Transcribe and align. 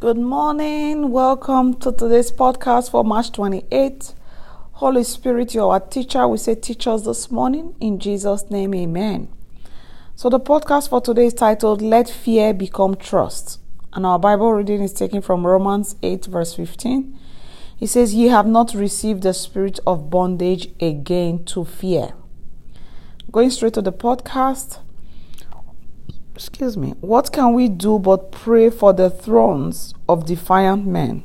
Good 0.00 0.16
morning. 0.16 1.10
Welcome 1.10 1.74
to 1.80 1.90
today's 1.90 2.30
podcast 2.30 2.92
for 2.92 3.02
March 3.02 3.32
28th. 3.32 4.14
Holy 4.74 5.02
Spirit, 5.02 5.54
you're 5.54 5.72
our 5.72 5.80
teacher. 5.80 6.28
We 6.28 6.38
say, 6.38 6.54
Teach 6.54 6.86
us 6.86 7.04
this 7.04 7.32
morning. 7.32 7.74
In 7.80 7.98
Jesus' 7.98 8.48
name, 8.48 8.76
amen. 8.76 9.26
So, 10.14 10.30
the 10.30 10.38
podcast 10.38 10.90
for 10.90 11.00
today 11.00 11.26
is 11.26 11.34
titled, 11.34 11.82
Let 11.82 12.08
Fear 12.08 12.54
Become 12.54 12.94
Trust. 12.94 13.58
And 13.92 14.06
our 14.06 14.20
Bible 14.20 14.52
reading 14.52 14.82
is 14.82 14.92
taken 14.92 15.20
from 15.20 15.44
Romans 15.44 15.96
8, 16.00 16.26
verse 16.26 16.54
15. 16.54 17.18
He 17.76 17.86
says, 17.88 18.14
Ye 18.14 18.28
have 18.28 18.46
not 18.46 18.74
received 18.74 19.24
the 19.24 19.34
spirit 19.34 19.80
of 19.84 20.10
bondage 20.10 20.68
again 20.80 21.44
to 21.46 21.64
fear. 21.64 22.12
Going 23.32 23.50
straight 23.50 23.74
to 23.74 23.82
the 23.82 23.92
podcast 23.92 24.78
excuse 26.38 26.76
me, 26.76 26.94
what 27.00 27.32
can 27.32 27.52
we 27.52 27.68
do 27.68 27.98
but 27.98 28.30
pray 28.30 28.70
for 28.70 28.92
the 28.92 29.10
thrones 29.10 29.92
of 30.08 30.24
defiant 30.24 30.86
men 30.86 31.24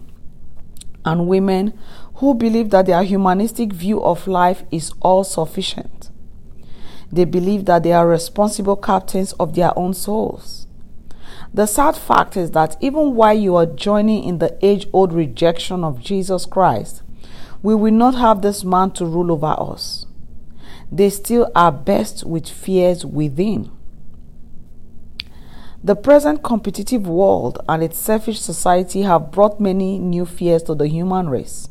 and 1.06 1.28
women 1.28 1.78
who 2.16 2.34
believe 2.34 2.72
that 2.72 2.88
their 2.88 3.04
humanistic 3.04 3.72
view 3.72 4.02
of 4.02 4.26
life 4.26 4.64
is 4.72 4.92
all 5.02 5.24
sufficient? 5.24 6.10
They 7.12 7.26
believe 7.26 7.66
that 7.66 7.84
they 7.84 7.94
are 7.94 8.08
responsible 8.08 8.76
captains 8.76 9.34
of 9.34 9.54
their 9.54 9.78
own 9.78 9.94
souls. 9.94 10.66
The 11.54 11.68
sad 11.68 11.96
fact 11.96 12.36
is 12.36 12.50
that 12.52 12.76
even 12.82 13.14
while 13.14 13.38
you 13.38 13.56
are 13.56 13.68
joining 13.68 14.24
in 14.24 14.40
the 14.40 14.58
age 14.66 14.88
old 14.94 15.14
rejection 15.14 15.84
of 15.84 16.02
Jesus 16.02 16.48
Christ, 16.48 17.04
we 17.62 17.76
will 17.76 17.94
not 17.94 18.16
have 18.16 18.42
this 18.42 18.64
man 18.64 18.90
to 18.94 19.06
rule 19.06 19.32
over 19.32 19.56
us. 19.60 20.08
They 20.92 21.12
still 21.12 21.52
are 21.56 21.72
best 21.72 22.26
with 22.26 22.50
fears 22.50 23.06
within. 23.06 23.70
The 25.86 25.98
present 25.98 26.44
competitive 26.44 27.06
world 27.08 27.60
and 27.68 27.84
its 27.84 27.98
selfish 27.98 28.40
society 28.40 29.02
have 29.02 29.32
brought 29.32 29.60
many 29.60 30.00
new 30.00 30.26
fears 30.26 30.64
to 30.64 30.76
the 30.76 30.88
human 30.88 31.30
race. 31.30 31.68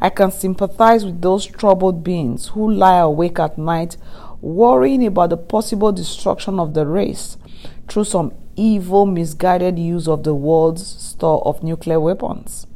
I 0.00 0.08
can 0.08 0.30
sympathize 0.30 1.04
with 1.04 1.20
those 1.20 1.44
troubled 1.44 2.02
beings 2.02 2.48
who 2.48 2.72
lie 2.72 3.00
awake 3.00 3.38
at 3.38 3.58
night 3.58 3.98
worrying 4.40 5.06
about 5.06 5.28
the 5.28 5.36
possible 5.36 5.92
destruction 5.92 6.58
of 6.58 6.72
the 6.72 6.86
race 6.86 7.36
through 7.86 8.04
some 8.04 8.32
evil, 8.56 9.04
misguided 9.04 9.78
use 9.78 10.08
of 10.08 10.22
the 10.24 10.34
world's 10.34 10.86
store 10.86 11.46
of 11.46 11.62
nuclear 11.62 12.00
weapons. 12.00 12.66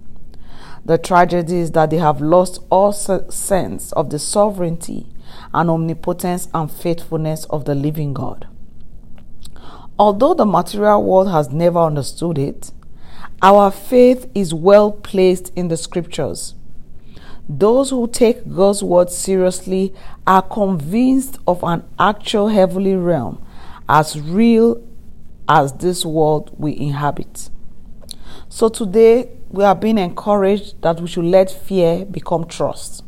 The 0.84 0.98
tragedy 0.98 1.60
is 1.60 1.70
that 1.70 1.88
they 1.88 1.96
have 1.96 2.20
lost 2.20 2.62
all 2.68 2.92
sense 2.92 3.92
of 3.92 4.10
the 4.10 4.18
sovereignty 4.18 5.06
and 5.54 5.70
omnipotence 5.70 6.48
and 6.52 6.70
faithfulness 6.70 7.46
of 7.46 7.64
the 7.64 7.74
living 7.74 8.12
God. 8.12 8.46
Although 10.00 10.32
the 10.32 10.46
material 10.46 11.02
world 11.04 11.30
has 11.30 11.50
never 11.50 11.78
understood 11.78 12.38
it, 12.38 12.72
our 13.42 13.70
faith 13.70 14.30
is 14.34 14.54
well 14.54 14.92
placed 14.92 15.52
in 15.54 15.68
the 15.68 15.76
scriptures. 15.76 16.54
Those 17.46 17.90
who 17.90 18.08
take 18.08 18.48
God's 18.48 18.82
word 18.82 19.10
seriously 19.10 19.92
are 20.26 20.40
convinced 20.40 21.36
of 21.46 21.62
an 21.62 21.84
actual 21.98 22.48
heavenly 22.48 22.96
realm 22.96 23.44
as 23.90 24.18
real 24.18 24.82
as 25.46 25.74
this 25.74 26.06
world 26.06 26.54
we 26.56 26.74
inhabit. 26.78 27.50
So 28.48 28.70
today 28.70 29.28
we 29.50 29.64
are 29.64 29.74
being 29.74 29.98
encouraged 29.98 30.80
that 30.80 30.98
we 30.98 31.08
should 31.08 31.26
let 31.26 31.50
fear 31.50 32.06
become 32.06 32.46
trust. 32.46 33.04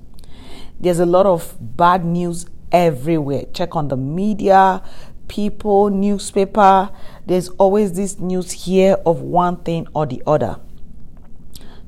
There's 0.79 0.99
a 0.99 1.07
lot 1.07 1.25
of 1.25 1.57
bad 1.59 2.05
news 2.05 2.45
everywhere. 2.71 3.45
Check 3.55 3.77
on 3.77 3.89
the 3.89 3.97
media, 3.97 4.83
people, 5.33 5.89
newspaper, 5.89 6.91
there's 7.25 7.49
always 7.51 7.95
this 7.95 8.19
news 8.19 8.53
here 8.53 8.99
of 9.07 9.23
one 9.23 9.57
thing 9.57 9.87
or 9.95 10.05
the 10.05 10.23
other. 10.27 10.61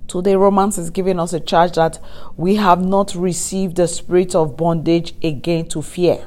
Today, 0.09 0.35
Romans 0.35 0.79
is 0.79 0.89
giving 0.89 1.21
us 1.21 1.35
a 1.35 1.41
charge 1.41 1.73
that 1.73 1.99
we 2.39 2.55
have 2.55 2.83
not 2.83 3.15
received 3.15 3.77
the 3.77 3.87
spirit 3.87 4.35
of 4.35 4.57
bondage 4.57 5.13
again 5.23 5.69
to 5.69 5.83
fear. 5.83 6.27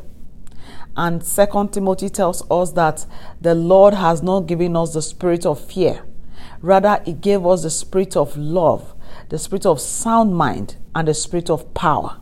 And 0.95 1.23
Second 1.23 1.73
Timothy 1.73 2.09
tells 2.09 2.43
us 2.51 2.73
that 2.73 3.07
the 3.41 3.55
Lord 3.55 3.95
has 3.95 4.21
not 4.21 4.41
given 4.41 4.75
us 4.75 4.93
the 4.93 5.01
spirit 5.01 5.43
of 5.43 5.59
fear. 5.59 6.03
Rather, 6.61 7.01
He 7.03 7.13
gave 7.13 7.47
us 7.47 7.63
the 7.63 7.71
spirit 7.71 8.15
of 8.15 8.37
love, 8.37 8.93
the 9.29 9.39
spirit 9.39 9.65
of 9.65 9.81
sound 9.81 10.35
mind, 10.35 10.75
and 10.93 11.07
the 11.07 11.15
spirit 11.15 11.49
of 11.49 11.73
power. 11.73 12.19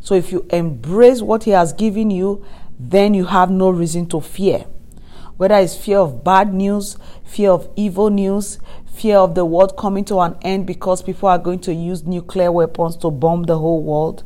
So 0.00 0.14
if 0.14 0.32
you 0.32 0.44
embrace 0.50 1.22
what 1.22 1.44
He 1.44 1.52
has 1.52 1.72
given 1.72 2.10
you, 2.10 2.44
then 2.90 3.14
you 3.14 3.26
have 3.26 3.50
no 3.50 3.70
reason 3.70 4.06
to 4.06 4.20
fear. 4.20 4.66
Whether 5.36 5.54
it's 5.56 5.76
fear 5.76 5.98
of 5.98 6.24
bad 6.24 6.52
news, 6.52 6.96
fear 7.24 7.50
of 7.50 7.68
evil 7.76 8.10
news, 8.10 8.58
fear 8.92 9.18
of 9.18 9.34
the 9.34 9.44
world 9.44 9.76
coming 9.76 10.04
to 10.06 10.18
an 10.20 10.36
end 10.42 10.66
because 10.66 11.02
people 11.02 11.28
are 11.28 11.38
going 11.38 11.60
to 11.60 11.72
use 11.72 12.04
nuclear 12.04 12.50
weapons 12.50 12.96
to 12.98 13.10
bomb 13.10 13.44
the 13.44 13.58
whole 13.58 13.82
world. 13.82 14.24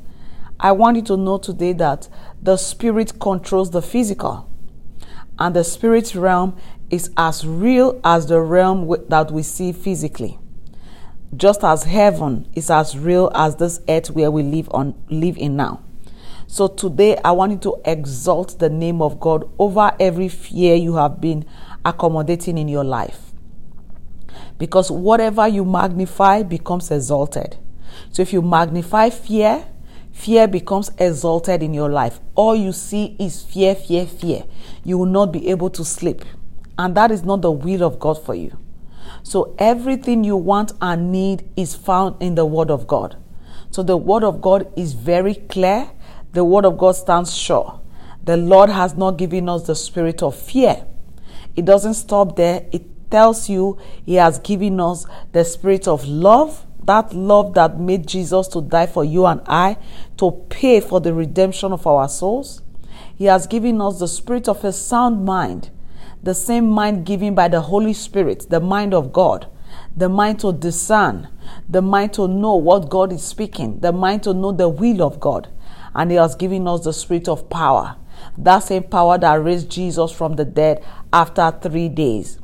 I 0.59 0.73
want 0.73 0.97
you 0.97 1.03
to 1.03 1.17
know 1.17 1.39
today 1.39 1.75
that 1.75 2.09
the 2.43 2.57
spirit 2.57 3.21
controls 3.21 3.71
the 3.71 3.83
physical, 3.83 4.51
and 5.39 5.55
the 5.55 5.65
spirit 5.65 6.15
realm 6.15 6.57
is 6.91 7.11
as 7.17 7.47
real 7.47 8.01
as 8.03 8.27
the 8.27 8.41
realm 8.41 8.93
that 9.09 9.31
we 9.31 9.43
see 9.43 9.73
physically. 9.73 10.39
Just 11.37 11.63
as 11.63 11.83
heaven 11.83 12.49
is 12.55 12.71
as 12.71 12.97
real 12.97 13.31
as 13.35 13.57
this 13.57 13.81
earth 13.89 14.11
where 14.11 14.31
we 14.31 14.43
live 14.43 14.69
on 14.73 14.95
live 15.11 15.37
in 15.37 15.57
now. 15.57 15.83
So 16.47 16.69
today 16.69 17.19
I 17.25 17.33
want 17.33 17.53
you 17.53 17.59
to 17.59 17.81
exalt 17.85 18.59
the 18.59 18.69
name 18.69 19.03
of 19.03 19.19
God 19.19 19.51
over 19.59 19.93
every 19.99 20.29
fear 20.29 20.75
you 20.77 20.95
have 20.95 21.21
been 21.21 21.45
accommodating 21.85 22.57
in 22.57 22.69
your 22.69 22.85
life. 22.85 23.33
Because 24.59 24.91
whatever 24.91 25.47
you 25.49 25.65
magnify 25.65 26.43
becomes 26.43 26.91
exalted. 26.91 27.57
So 28.11 28.23
if 28.23 28.33
you 28.33 28.43
magnify 28.43 29.11
fear, 29.11 29.67
fear 30.13 30.47
becomes 30.47 30.91
exalted 30.99 31.63
in 31.63 31.75
your 31.75 31.91
life. 31.91 32.21
All 32.35 32.55
you 32.55 32.73
see 32.73 33.17
is 33.19 33.43
fear, 33.43 33.75
fear, 33.75 34.07
fear. 34.07 34.45
You 34.85 34.99
will 34.99 35.07
not 35.07 35.33
be 35.33 35.49
able 35.49 35.71
to 35.71 35.85
sleep. 35.85 36.25
And 36.79 36.95
that 36.97 37.11
is 37.11 37.25
not 37.25 37.43
the 37.43 37.51
will 37.51 37.83
of 37.83 37.99
God 37.99 38.23
for 38.25 38.35
you. 38.35 38.57
So 39.23 39.55
everything 39.59 40.25
you 40.25 40.37
want 40.37 40.73
and 40.81 41.11
need 41.11 41.49
is 41.57 41.75
found 41.75 42.23
in 42.23 42.35
the 42.35 42.47
Word 42.47 42.71
of 42.71 42.87
God. 42.87 43.17
So 43.71 43.83
the 43.83 43.97
Word 43.97 44.25
of 44.25 44.41
God 44.41 44.73
is 44.77 44.93
very 44.93 45.35
clear 45.35 45.91
the 46.33 46.45
word 46.45 46.65
of 46.65 46.79
God 46.79 46.93
stands 46.93 47.35
sure. 47.35 47.81
The 48.25 48.37
Lord 48.37 48.71
has 48.71 48.97
not 48.97 49.19
given 49.19 49.49
us 49.49 49.67
the 49.67 49.77
spirit 49.77 50.23
of 50.23 50.35
fear. 50.35 50.85
It 51.55 51.65
doesn't 51.65 51.95
stop 51.95 52.37
there. 52.37 52.67
It 52.73 53.11
tells 53.11 53.49
you 53.49 53.79
He 54.05 54.15
has 54.15 54.39
given 54.41 54.81
us 54.81 55.07
the 55.33 55.45
spirit 55.45 55.87
of 55.87 56.05
love, 56.07 56.67
that 56.85 57.15
love 57.15 57.55
that 57.55 57.79
made 57.79 58.07
Jesus 58.07 58.49
to 58.49 58.61
die 58.61 58.87
for 58.87 59.05
you 59.05 59.27
and 59.27 59.41
I, 59.47 59.77
to 60.19 60.33
pay 60.51 60.81
for 60.81 61.01
the 61.01 61.15
redemption 61.15 61.73
of 61.73 61.87
our 61.87 62.09
souls. 62.09 62.63
He 63.17 63.27
has 63.27 63.47
given 63.47 63.81
us 63.81 63.99
the 63.99 64.09
spirit 64.09 64.49
of 64.49 64.65
a 64.65 64.73
sound 64.73 65.25
mind, 65.25 65.71
the 66.23 66.35
same 66.35 66.69
mind 66.69 67.07
given 67.07 67.35
by 67.35 67.49
the 67.49 67.61
Holy 67.61 67.93
Spirit, 67.93 68.47
the 68.51 68.61
mind 68.61 68.93
of 68.93 69.13
God, 69.13 69.47
the 69.97 70.09
mind 70.09 70.41
to 70.41 70.53
discern, 70.53 71.29
the 71.69 71.81
mind 71.81 72.13
to 72.15 72.29
know 72.29 72.57
what 72.57 72.91
God 72.91 73.13
is 73.13 73.23
speaking, 73.23 73.79
the 73.81 73.93
mind 73.93 74.25
to 74.25 74.35
know 74.35 74.53
the 74.53 74.69
will 74.69 75.03
of 75.03 75.21
God 75.21 75.49
and 75.97 76.11
He 76.11 76.17
has 76.17 76.37
given 76.37 76.69
us 76.69 76.85
the 76.85 76.93
spirit 76.93 77.27
of 77.27 77.51
power. 77.51 77.97
That 78.39 78.61
same 78.61 78.85
power 78.85 79.19
that 79.19 79.43
raised 79.43 79.71
Jesus 79.71 80.13
from 80.13 80.37
the 80.37 80.45
dead 80.45 80.85
after 81.13 81.51
three 81.51 81.89
days. 81.89 82.39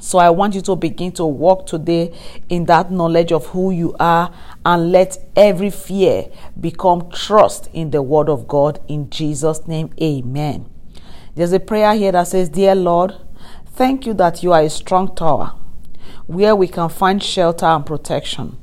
So 0.00 0.18
I 0.18 0.28
want 0.28 0.54
you 0.54 0.60
to 0.62 0.76
begin 0.76 1.12
to 1.12 1.24
walk 1.24 1.66
today 1.66 2.12
in 2.50 2.66
that 2.66 2.90
knowledge 2.90 3.32
of 3.32 3.46
who 3.46 3.70
you 3.70 3.96
are 3.98 4.34
and 4.64 4.92
let 4.92 5.16
every 5.34 5.70
fear 5.70 6.26
become 6.60 7.10
trust 7.10 7.70
in 7.72 7.92
the 7.92 8.02
word 8.02 8.28
of 8.28 8.46
God 8.46 8.80
in 8.88 9.08
Jesus 9.08 9.66
name. 9.66 9.90
Amen. 10.02 10.68
There's 11.34 11.52
a 11.52 11.60
prayer 11.60 11.94
here 11.94 12.12
that 12.12 12.28
says, 12.28 12.50
"Dear 12.50 12.74
Lord, 12.74 13.14
thank 13.64 14.06
you 14.06 14.14
that 14.14 14.42
you 14.42 14.52
are 14.52 14.62
a 14.62 14.70
strong 14.70 15.14
tower 15.14 15.52
where 16.26 16.56
we 16.56 16.66
can 16.66 16.88
find 16.88 17.22
shelter 17.22 17.66
and 17.66 17.86
protection. 17.86 18.58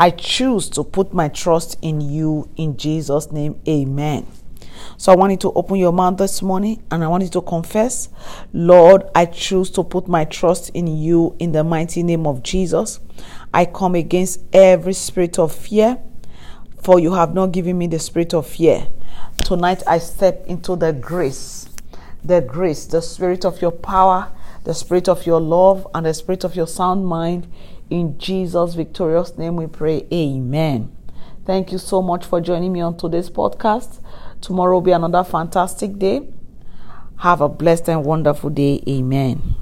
I 0.00 0.08
choose 0.08 0.70
to 0.70 0.82
put 0.82 1.12
my 1.12 1.28
trust 1.28 1.76
in 1.82 2.00
you 2.00 2.48
in 2.56 2.78
Jesus' 2.78 3.30
name. 3.30 3.60
Amen. 3.68 4.26
So 4.96 5.12
I 5.12 5.14
want 5.14 5.32
you 5.32 5.36
to 5.36 5.52
open 5.52 5.76
your 5.76 5.92
mouth 5.92 6.16
this 6.16 6.40
morning 6.40 6.82
and 6.90 7.04
I 7.04 7.08
want 7.08 7.22
you 7.22 7.28
to 7.28 7.42
confess, 7.42 8.08
Lord, 8.54 9.02
I 9.14 9.26
choose 9.26 9.68
to 9.72 9.84
put 9.84 10.08
my 10.08 10.24
trust 10.24 10.70
in 10.70 10.86
you 10.86 11.36
in 11.38 11.52
the 11.52 11.62
mighty 11.62 12.02
name 12.02 12.26
of 12.26 12.42
Jesus. 12.42 12.98
I 13.52 13.66
come 13.66 13.94
against 13.94 14.40
every 14.54 14.94
spirit 14.94 15.38
of 15.38 15.54
fear, 15.54 15.98
for 16.82 16.98
you 16.98 17.12
have 17.12 17.34
not 17.34 17.52
given 17.52 17.76
me 17.76 17.86
the 17.86 17.98
spirit 17.98 18.32
of 18.32 18.46
fear. 18.46 18.86
Tonight 19.44 19.82
I 19.86 19.98
step 19.98 20.46
into 20.46 20.76
the 20.76 20.94
grace, 20.94 21.68
the 22.24 22.40
grace, 22.40 22.86
the 22.86 23.02
spirit 23.02 23.44
of 23.44 23.60
your 23.60 23.72
power, 23.72 24.32
the 24.64 24.72
spirit 24.72 25.10
of 25.10 25.26
your 25.26 25.42
love, 25.42 25.86
and 25.92 26.06
the 26.06 26.14
spirit 26.14 26.42
of 26.44 26.56
your 26.56 26.66
sound 26.66 27.04
mind 27.04 27.46
in 27.90 28.18
Jesus' 28.18 28.74
victorious 28.74 29.36
name 29.36 29.56
we 29.56 29.66
pray. 29.66 30.06
Amen. 30.12 30.90
Thank 31.44 31.72
you 31.72 31.78
so 31.78 32.00
much 32.00 32.24
for 32.24 32.40
joining 32.40 32.72
me 32.72 32.80
on 32.80 32.96
today's 32.96 33.28
podcast. 33.28 34.00
Tomorrow 34.40 34.74
will 34.74 34.80
be 34.80 34.92
another 34.92 35.24
fantastic 35.24 35.98
day. 35.98 36.28
Have 37.18 37.40
a 37.40 37.48
blessed 37.48 37.88
and 37.88 38.04
wonderful 38.04 38.50
day. 38.50 38.82
Amen. 38.88 39.56